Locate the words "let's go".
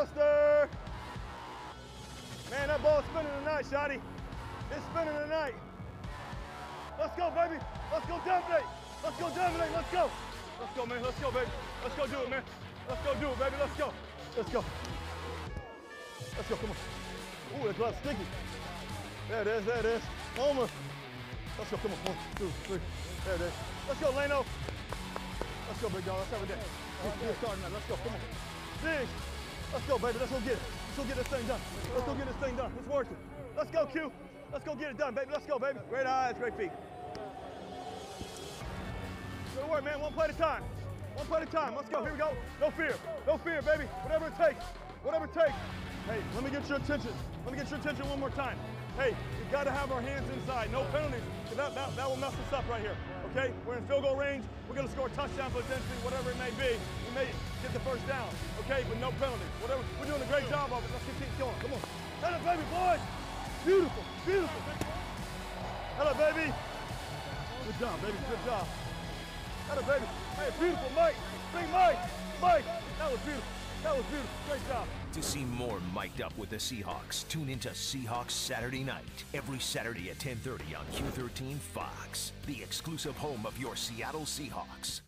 6.98-7.28, 7.92-8.16, 9.04-9.28, 9.76-10.10, 10.58-10.86, 11.02-11.30, 11.84-12.06, 12.88-13.12, 13.60-13.92, 14.36-14.64, 16.36-16.56, 21.58-21.76, 23.86-24.12, 25.68-25.88, 27.68-27.96, 29.72-29.98, 30.18-30.40, 30.86-31.04, 31.94-32.14, 33.56-33.86, 34.52-34.74, 35.32-35.58, 41.76-42.02